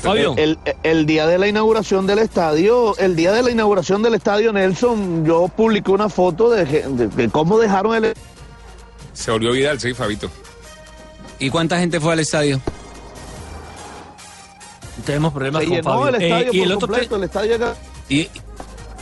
[0.00, 0.34] Fabio.
[0.36, 4.52] El, el día de la inauguración del estadio, el día de la inauguración del estadio
[4.52, 8.14] Nelson, yo publiqué una foto de, que- de- de cómo dejaron el
[9.12, 10.30] Se volvió Vidal, sí, Fabito.
[11.38, 12.60] ¿Y cuánta gente fue al estadio?
[15.04, 16.08] Tenemos problemas se con llenó Fabio.
[16.08, 17.74] el Eh, estadio y el otro te- completo, el estadio acá.
[18.08, 18.28] ¿Y,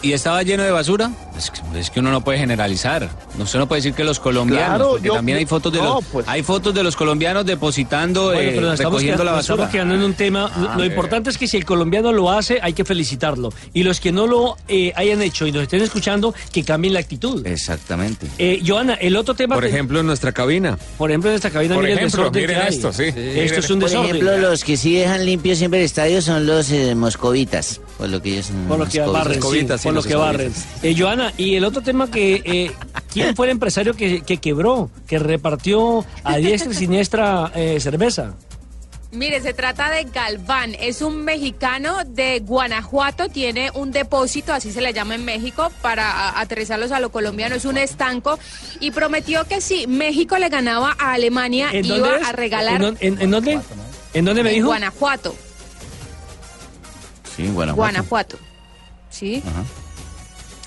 [0.02, 1.10] y estaba lleno de basura?
[1.36, 3.08] Es que, es que uno no puede generalizar.
[3.38, 5.78] No, Usted no puede decir que los colombianos, Claro, porque yo- también hay fotos de
[5.78, 6.28] no, los pues.
[6.28, 9.54] hay fotos de los colombianos depositando, Bueno, eh, pero recogiendo quedando, la basura.
[9.54, 10.50] estamos quedando en un tema.
[10.58, 10.86] Lo- lo eh.
[10.86, 13.52] importante es que si el colombiano lo hace, hay que felicitarlo.
[13.72, 17.00] Y los que no lo eh, hayan hecho y nos estén escuchando, que cambien la
[17.00, 17.46] actitud.
[17.46, 18.26] Exactamente.
[18.38, 19.54] Eh, Joana, el otro tema.
[19.54, 20.78] Por que- ejemplo, en nuestra cabina.
[20.98, 23.04] por ejemplo, en esta cabina, Por miren el ejemplo, miren esto, sí.
[23.04, 24.10] Esto es un Por desorden.
[24.16, 28.22] ejemplo, los que sí dejan limpio siempre el estadio son los eh, moscovitas, por lo
[28.22, 30.52] que ellos son Por lo que barren, sí, por lo los que barren.
[30.82, 32.72] Eh, Joana, y el otro tema que, eh,
[33.12, 38.34] ¿quién fue el empresario que, que quebró, que repartió a diestra y siniestra eh, cerveza?
[39.12, 44.80] Mire, se trata de Galván, es un mexicano de Guanajuato, tiene un depósito, así se
[44.80, 48.38] le llama en México, para aterrizarlos a lo colombiano, es un estanco,
[48.78, 52.26] y prometió que si México le ganaba a Alemania, ¿En iba es?
[52.28, 53.60] a regalar ¿En, dónde- en- en dónde?
[54.14, 54.68] ¿En dónde me en dijo?
[54.68, 55.34] Guanajuato,
[57.36, 57.76] Sí, Guanajuato.
[57.76, 58.38] Guanajuato,
[59.10, 59.42] ¿sí?
[59.46, 59.64] Ajá.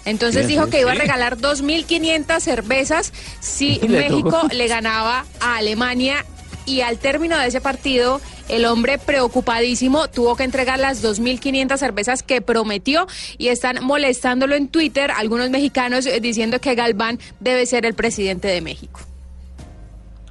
[0.06, 4.48] Entonces dijo que iba a regalar 2.500 cervezas si le México tocó.
[4.54, 6.26] le ganaba a Alemania.
[6.66, 12.24] Y al término de ese partido, el hombre preocupadísimo tuvo que entregar las 2.500 cervezas
[12.24, 13.06] que prometió
[13.38, 18.48] y están molestándolo en Twitter algunos mexicanos eh, diciendo que Galván debe ser el presidente
[18.48, 19.02] de México.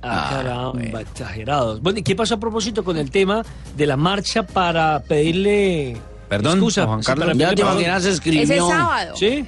[0.03, 1.81] Ah, caramba, exagerados.
[1.83, 3.45] Bueno, ¿y qué pasó a propósito con el tema
[3.77, 5.97] de la marcha para pedirle
[6.37, 6.87] Perdón, excusa?
[6.87, 7.27] Juan Sí, Carlos.
[7.29, 8.42] para Ya te imaginas, se escribió.
[8.42, 9.16] Ese sábado.
[9.16, 9.45] ¿Sí?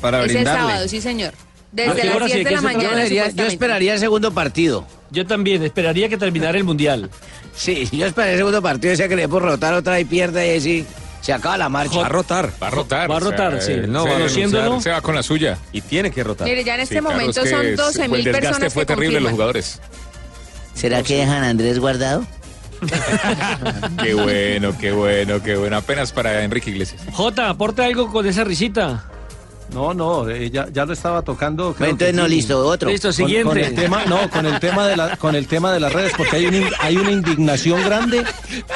[0.00, 0.60] Para Ese brindarle.
[0.60, 1.34] sábado, sí, señor.
[1.34, 1.36] ¿A
[1.72, 2.32] Desde qué las hora sí?
[2.34, 2.90] 10 de ¿Qué la mañana.
[2.90, 4.86] Yo, vería- yo esperaría el segundo partido.
[5.10, 7.10] Yo también, esperaría que terminara el mundial.
[7.56, 10.50] Sí, yo esperaría el segundo partido, decía que le por rotar otra y pierde y
[10.50, 10.86] ahí sí,
[11.20, 11.98] se acaba la marcha.
[11.98, 12.52] Va a rotar.
[12.62, 13.10] Va a rotar.
[13.10, 13.72] Va a rotar, sí.
[13.88, 15.58] No, se- va a Se va con la suya.
[15.72, 16.46] Y tiene que rotar.
[16.46, 18.46] Mire, ya en este Sí, claro, momento es que son es- 12 el mil desgaste
[18.48, 19.52] personas fue que terrible en los confirman.
[19.52, 19.80] jugadores.
[20.74, 22.24] ¿Será que dejan a Andrés guardado?
[24.02, 25.76] Qué bueno, qué bueno, qué bueno.
[25.76, 27.02] Apenas para Enrique Iglesias.
[27.12, 29.04] Jota, aporte algo con esa risita.
[29.72, 31.74] No, no, eh, ya, ya lo estaba tocando.
[31.74, 32.34] creo entonces que no, sí.
[32.34, 32.90] listo, otro.
[32.90, 33.44] Listo, Con- siguiente.
[33.48, 36.12] Con, el tema, no, con el tema de la, con el tema de las redes,
[36.16, 38.24] porque hay una, in- hay una indignación grande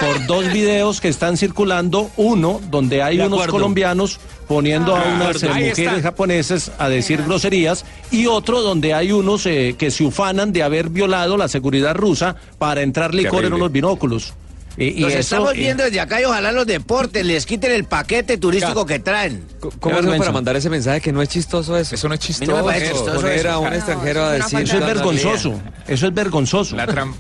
[0.01, 2.11] por dos videos que están circulando.
[2.17, 3.53] Uno, donde hay De unos acuerdo.
[3.53, 4.19] colombianos
[4.49, 6.01] poniendo a Ah, unas eh, mujeres está.
[6.03, 10.89] japonesas a decir groserías, y otro donde hay unos eh, que se ufanan de haber
[10.89, 14.33] violado la seguridad rusa para entrar licor en unos binóculos.
[14.81, 17.73] Eh, y Los eso, estamos eh, viendo desde acá y ojalá los deportes les quiten
[17.73, 19.45] el paquete turístico que traen.
[19.81, 21.97] ¿Cómo hacemos para mandar ese mensaje que no es chistoso eso?
[21.97, 22.53] Eso no es chistoso.
[22.63, 23.51] no chistoso Poner eso.
[23.51, 24.61] a un No, extranjero a decir...
[24.61, 25.61] eso es vergonzoso.
[25.89, 26.77] Eso es vergonzoso.
[26.77, 27.13] La, tram-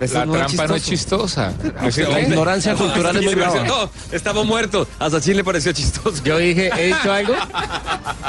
[0.00, 1.52] La no es trampa no es chistosa.
[2.08, 3.64] La ignorancia cultural es muy brava.
[3.64, 4.86] No, estamos muertos.
[4.98, 6.22] A Sachin le pareció chistoso.
[6.24, 7.34] Yo dije, ¿he dicho algo?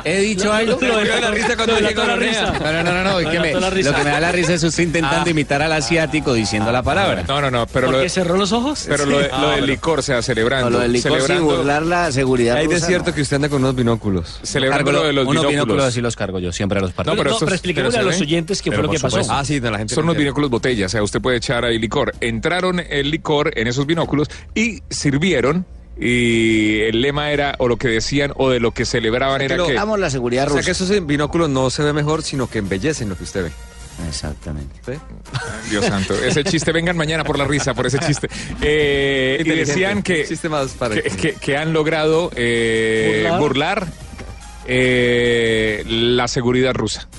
[0.04, 0.78] ¿He dicho algo?
[0.82, 2.54] Lo de Me dio la risa cuando de la risa.
[2.60, 5.26] No, no, no, no, que me- lo que me da la risa es usted intentando
[5.28, 5.30] Ah.
[5.30, 7.24] imitar al asiático diciendo la palabra.
[7.28, 8.86] No, no, no, pero ¿Por lo, qué cerró los ojos?
[8.88, 9.32] pero lo, de- Sí.
[9.40, 10.70] lo Ah, del licor, o sea, celebrando.
[10.70, 13.50] No, lo del licor sin celebrando, burlar la seguridad Hay de cierto que usted anda
[13.50, 14.40] con unos binóculos.
[14.44, 15.52] celebrando lo de los unos binóculos.
[15.66, 17.18] binóculos así los cargo yo, siempre a los partidos.
[17.18, 19.22] No, pero expliquémosle a se los oyentes qué fue lo que pasó.
[19.30, 21.59] Ah, sí, de la gente Son no unos binóculos botella, o sea, usted puede echar
[21.66, 22.14] ahí licor.
[22.22, 25.66] Entraron el licor en esos binóculos y sirvieron.
[26.02, 29.58] Y el lema era, o lo que decían, o de lo que celebraban era que
[29.58, 29.74] lo- que.
[29.74, 30.66] Damos la seguridad O sea rusa.
[30.66, 33.52] que esos binóculos no se ve mejor, sino que embellecen lo que usted ve.
[34.08, 34.74] Exactamente.
[34.86, 34.94] ¿Sí?
[35.70, 38.30] Dios santo, ese chiste, vengan mañana por la risa, por ese chiste.
[38.62, 43.40] Eh, y decían que, Chiste más para que, que- que han logrado eh, Burlar.
[43.42, 43.88] burlar,
[44.68, 47.10] eh, la seguridad rusa.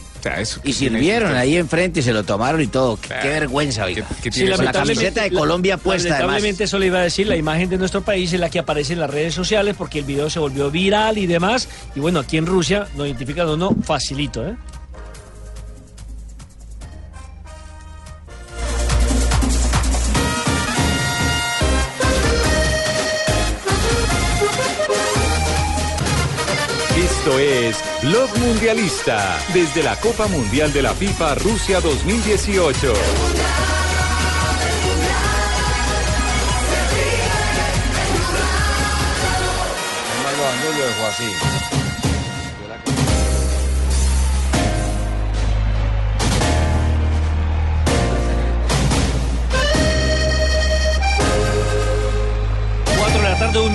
[0.64, 2.98] Y sirvieron ahí enfrente, se lo tomaron y todo.
[3.00, 4.06] Qué, qué vergüenza, oiga.
[4.30, 6.20] Sí, Con la camiseta de Colombia puesta, además.
[6.20, 8.92] Lamentablemente eso le iba a decir, la imagen de nuestro país es la que aparece
[8.92, 11.68] en las redes sociales porque el video se volvió viral y demás.
[11.94, 14.54] Y bueno, aquí en Rusia lo identifican o no, facilito, ¿eh?
[27.20, 32.94] Esto es Blog Mundialista desde la Copa Mundial de la FIFA Rusia 2018.
[40.78, 41.79] lo dejó así.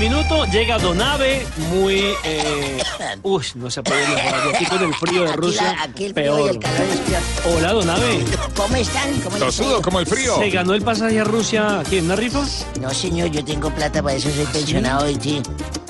[0.09, 2.13] Minuto, llega Donave, muy...
[2.23, 2.77] Eh,
[3.23, 4.41] uy, no se puede mejorar.
[4.53, 6.49] Aquí con el frío de Aquí Rusia, la- aquí el frío y peor.
[6.51, 7.55] el calor es peor.
[7.57, 8.25] Hola, Donave.
[8.55, 9.19] ¿Cómo están?
[9.21, 10.37] ¿Cómo Tosudo como el frío.
[10.37, 12.43] ¿Se ganó el pasaje a Rusia aquí en una rifa?
[12.79, 15.41] No, señor, yo tengo plata para eso, soy pensionado y sí.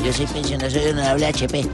[0.04, 1.66] Yo soy pensionado, soy honorable HP.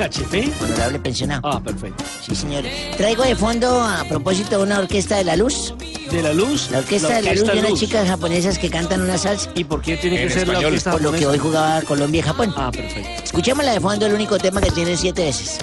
[0.00, 0.52] ¿HP?
[0.62, 1.40] Honorable pensionado.
[1.44, 2.04] Ah, perfecto.
[2.26, 2.64] Sí, señor.
[2.96, 5.74] Traigo de fondo, a propósito, de una orquesta de la luz.
[6.10, 6.68] ¿De la luz?
[6.70, 9.50] La orquesta, de la luz de unas chicas japonesas que cantan una salsa.
[9.54, 10.64] ¿Y por qué tiene que En ser la español.
[10.72, 12.52] orquesta Por lo que hoy jugaba Colombia y Japón.
[12.56, 13.22] Ah, perfecto.
[13.24, 15.58] Escuchémosla de fondo, el único tema que tiene siete veces.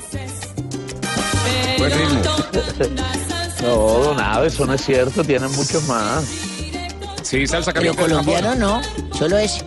[1.78, 2.22] Buen ritmo.
[3.62, 6.24] No, don Ave, eso no es cierto, tienen muchos más.
[7.24, 8.60] Sí, salsa Pero colombiano Japón.
[8.60, 9.62] no, solo ese.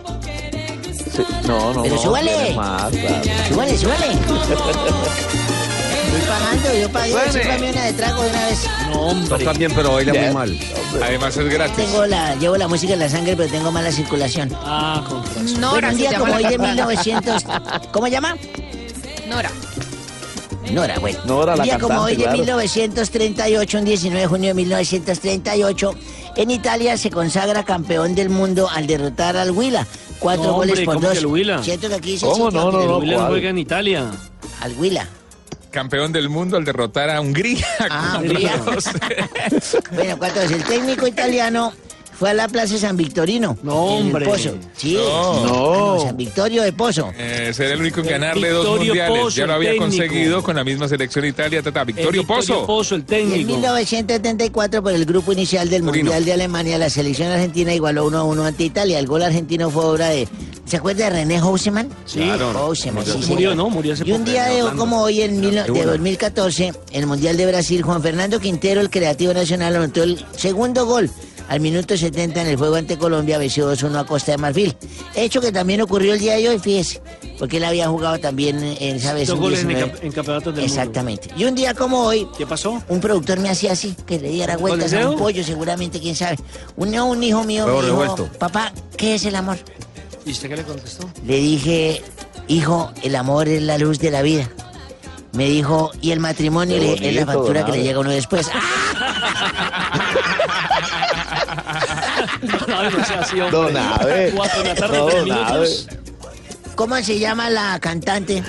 [1.15, 2.53] Sí, no, no, Pero no, súbale.
[2.55, 3.21] más, claro.
[3.49, 4.11] Súbale, súbale.
[4.11, 8.59] Estoy pagando, yo pagué, sírvame una de trago de una vez.
[8.89, 9.37] No, hombre.
[9.45, 10.33] Toca bien, pero baila muy Bien.
[10.33, 10.59] mal.
[11.03, 11.75] Además es gratis.
[11.75, 14.55] Tengo la, llevo la música en la sangre, pero tengo mala circulación.
[14.63, 15.61] Ah, con razón.
[15.61, 16.67] Nora Bueno, un día como hoy de cantante.
[16.83, 17.43] 1900...
[17.91, 18.35] ¿Cómo llama?
[19.29, 19.51] Nora.
[20.71, 21.19] Nora, bueno.
[21.25, 22.37] Nora, un la día como cantante, hoy de claro.
[22.37, 25.95] 1938, un 19 de junio de 1938,
[26.37, 29.85] en Italia se consagra campeón del mundo al derrotar al Huila.
[30.21, 31.13] Cuatro No, goles hombre, por ¿cómo dos.
[31.13, 31.63] que el Huila?
[31.63, 32.49] Siento que aquí dice ¿Cómo?
[32.51, 33.27] No, no, que- El no.
[33.27, 34.05] Juega en Italia.
[34.61, 35.07] Al Huila.
[35.71, 37.65] Campeón del mundo al derrotar a Hungría.
[37.89, 38.61] Ah, Hungría.
[39.93, 40.57] Bueno, cuatro veces.
[40.57, 41.73] El técnico italiano
[42.21, 43.57] fue a la Plaza San Victorino.
[43.63, 44.25] No, en el hombre.
[44.27, 44.51] Pozo.
[44.77, 44.93] Sí.
[44.93, 45.43] No.
[45.97, 45.99] No.
[46.05, 47.11] San Victorio de Pozo.
[47.17, 49.33] Eh, será el único en ganarle dos Victorio mundiales.
[49.35, 49.85] Ya lo había técnico.
[49.89, 51.63] conseguido con la misma selección Italia.
[51.63, 51.79] Tata.
[51.81, 52.63] El Victorio Pozo.
[52.67, 53.47] Pozo, el Y en técnico.
[53.53, 56.03] 1974, por el grupo inicial del Torino.
[56.11, 58.99] Mundial de Alemania, la selección argentina igualó 1 a 1 ante Italia.
[58.99, 60.27] El gol argentino fue obra de.
[60.65, 61.89] ¿Se acuerda de René Houseman?
[62.05, 62.19] Sí.
[62.19, 62.53] Claro.
[62.53, 63.55] Houseman, sí, Murió.
[63.55, 63.69] ¿no?
[63.71, 65.91] Murió hace Y un día de, como hoy, en mil- de bueno.
[65.91, 70.85] 2014, en el Mundial de Brasil, Juan Fernando Quintero, el creativo nacional, anotó el segundo
[70.85, 71.09] gol.
[71.51, 74.73] Al minuto 70 en el juego ante Colombia, venció 2-1 a Costa de Marfil.
[75.13, 77.01] Hecho que también ocurrió el día de hoy, fíjese,
[77.37, 79.27] porque él había jugado también en esa vez.
[79.27, 79.91] Dos un goles en, el 19.
[79.91, 80.81] camp- en campeonatos del mundo.
[80.81, 81.29] Exactamente.
[81.35, 82.81] Y un día como hoy, ¿Qué pasó?
[82.87, 86.15] un productor me hacía así, que le diera vueltas el a un pollo, seguramente, quién
[86.15, 86.37] sabe.
[86.77, 89.57] Un, hijo mío me dijo, papá, ¿qué es el amor?
[90.25, 91.09] ¿Y usted qué le contestó?
[91.25, 92.01] Le dije,
[92.47, 94.49] hijo, el amor es la luz de la vida.
[95.33, 98.49] Me dijo, y el matrimonio es la factura que le llega a uno después.
[98.53, 99.97] ¡Ah!
[102.81, 103.57] No, no sea así, hombre.
[103.57, 104.31] Don Abe.
[104.35, 105.87] Cuatro de la tarde, No, tres don minutos.
[106.75, 108.43] ¿Cómo se llama la cantante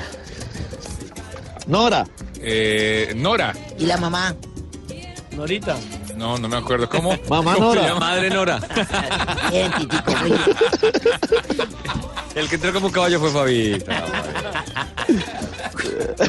[1.66, 2.07] Nora.
[2.40, 3.53] Eh, Nora.
[3.79, 4.35] y la mamá?
[5.33, 5.77] Norita.
[6.16, 6.88] No, no me acuerdo.
[6.88, 7.16] ¿Cómo?
[7.29, 7.88] Mamá ¿Cómo se Nora.
[7.88, 8.01] llama?
[8.01, 8.61] Madre Nora.
[9.51, 10.12] Bien, Titico.
[12.35, 13.90] El que entró como caballo fue Fabito.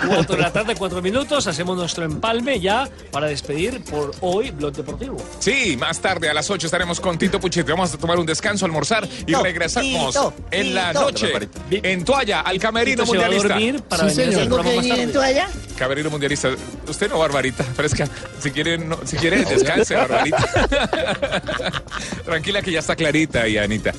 [0.08, 1.48] Cuatro de la tarde, cuatro minutos.
[1.48, 5.18] Hacemos nuestro empalme ya para despedir por hoy Blog Deportivo.
[5.40, 7.72] Sí, más tarde a las 8 estaremos con Tito Puchete.
[7.72, 11.02] Vamos a tomar un descanso, almorzar y Tito, regresamos Tito, en la Tito.
[11.02, 13.54] noche en toalla al camerino Tito se va a mundialista.
[13.60, 15.50] dormir para Sí, venir a ¿Tengo que venir en toalla?
[15.78, 16.50] Camerino mundialista.
[16.88, 18.08] Usted no, Barbarita, fresca.
[18.40, 20.38] Si quiere, no- si quiere descanse, Barbarita.
[22.26, 23.92] Tranquila que ya está clarita y Anita.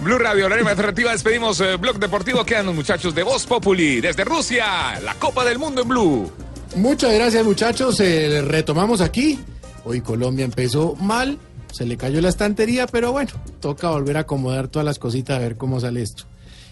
[0.00, 1.12] Blue Radio, la alternativa.
[1.12, 2.44] Despedimos eh, Blog Deportivo.
[2.44, 5.00] Quedan los muchachos de Voz Populi desde Rusia.
[5.04, 6.30] La Copa del Mundo en Blue.
[6.76, 9.38] Muchas gracias muchachos, Eh, retomamos aquí.
[9.84, 11.38] Hoy Colombia empezó mal,
[11.72, 15.40] se le cayó la estantería, pero bueno, toca volver a acomodar todas las cositas a
[15.40, 16.24] ver cómo sale esto.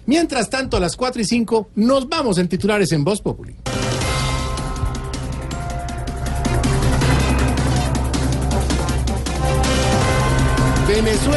[0.07, 3.57] Mientras tanto, a las 4 y 5 nos vamos en titulares en Voz Populi.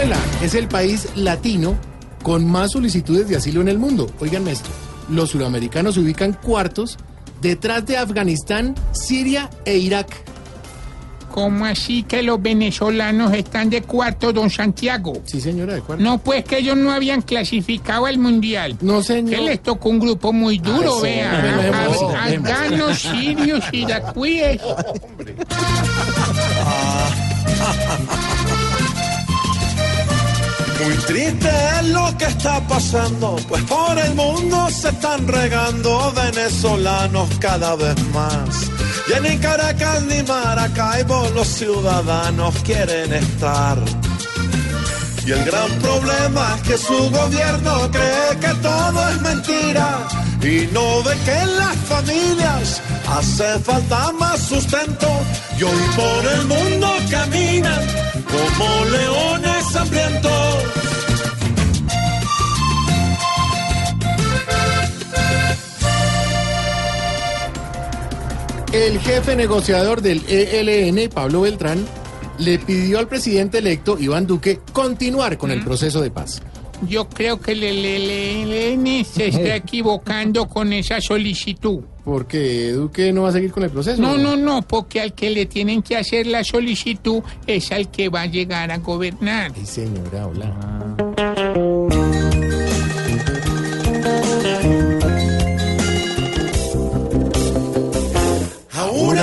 [0.04, 1.78] Venezuela es el país latino
[2.24, 4.12] con más solicitudes de asilo en el mundo.
[4.20, 4.70] Oigan esto,
[5.10, 6.98] los sudamericanos se ubican cuartos
[7.42, 10.08] detrás de Afganistán, Siria e Irak.
[11.32, 15.14] ¿Cómo así que los venezolanos están de cuarto, don Santiago?
[15.26, 16.04] Sí, señora, de cuarto.
[16.04, 18.78] No, pues que ellos no habían clasificado al mundial.
[18.82, 19.36] No, señor.
[19.36, 21.88] Que les tocó un grupo muy duro, Ay, vea.
[22.26, 24.60] Afganos, sirios, iraquíes.
[30.84, 37.30] Muy triste es lo que está pasando, pues por el mundo se están regando venezolanos
[37.40, 38.70] cada vez más.
[39.10, 43.78] Ya ni Caracas ni Maracaibo los ciudadanos quieren estar.
[45.26, 50.08] Y el gran problema es que su gobierno cree que todo es mentira
[50.42, 55.08] y no ve que en las familias hace falta más sustento
[55.58, 57.88] y hoy por el mundo caminan
[58.30, 60.33] como leones hambrientos.
[68.74, 71.86] El jefe negociador del ELN, Pablo Beltrán,
[72.40, 76.42] le pidió al presidente electo, Iván Duque, continuar con el proceso de paz.
[76.88, 81.82] Yo creo que el ELN se está equivocando con esa solicitud.
[82.04, 84.02] Porque Duque no va a seguir con el proceso.
[84.02, 88.10] No, no, no, porque al que le tienen que hacer la solicitud es al que
[88.10, 89.54] va a llegar a gobernar.
[89.56, 90.96] Sí, señora, hola.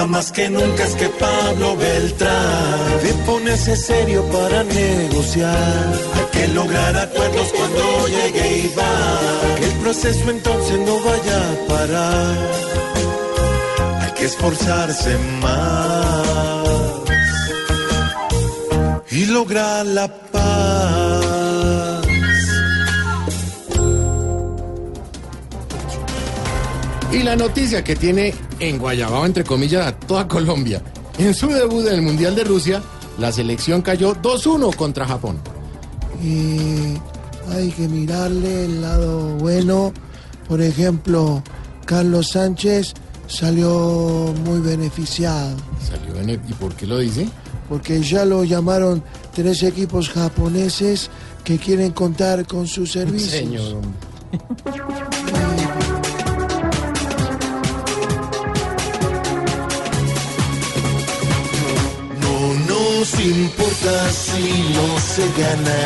[0.01, 5.93] Ahora más que nunca es que Pablo Beltrán debe ponerse serio para negociar.
[6.15, 9.57] Hay que lograr acuerdos cuando llegue Iván.
[9.59, 12.37] Que el proceso entonces no vaya a parar.
[14.01, 16.31] Hay que esforzarse más
[19.11, 21.30] y lograr la paz.
[27.13, 30.83] Y la noticia que tiene en Guayabao, entre comillas, a toda Colombia.
[31.19, 32.81] En su debut en el Mundial de Rusia,
[33.19, 35.39] la selección cayó 2-1 contra Japón.
[36.23, 36.95] Y
[37.53, 39.93] hay que mirarle el lado bueno.
[40.49, 41.43] Por ejemplo,
[41.85, 42.95] Carlos Sánchez
[43.27, 45.57] salió muy beneficiado.
[45.83, 47.29] Salió bene- ¿Y por qué lo dice?
[47.69, 49.03] Porque ya lo llamaron
[49.35, 51.11] tres equipos japoneses
[51.45, 53.31] que quieren contar con sus servicios.
[53.33, 53.81] Señor.
[63.13, 65.81] nos importa si no se gana,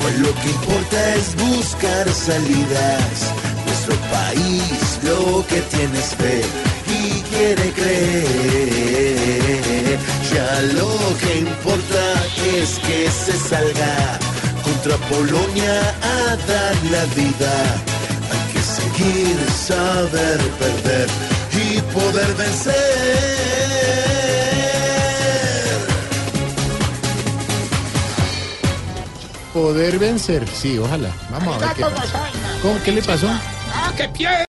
[0.00, 3.32] pues lo que importa es buscar salidas.
[3.66, 6.42] Nuestro país lo que tiene es fe
[6.88, 8.28] y quiere creer.
[10.32, 12.04] Ya lo que importa
[12.58, 14.18] es que se salga
[14.62, 17.54] contra Polonia a dar la vida.
[18.32, 19.36] Hay que seguir,
[19.66, 21.08] saber perder
[21.52, 23.33] y poder vencer.
[29.54, 31.10] Poder vencer, sí, ojalá.
[31.30, 32.28] Vamos a ver qué pasa.
[32.60, 32.82] ¿Cómo?
[32.84, 33.28] ¿Qué le pasó?
[33.72, 34.34] ¡Ah, que pierde!